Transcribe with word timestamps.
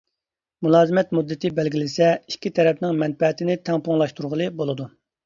مۇلازىمەت 0.67 1.11
مۇددىتى 1.17 1.51
بەلگىلىسە، 1.59 2.07
ئىككى 2.31 2.51
تەرەپنىڭ 2.61 2.97
مەنپەئەتىنى 3.03 3.59
تەڭپۇڭلاشتۇرغىلى 3.69 4.49
بولىدۇ. 4.65 4.89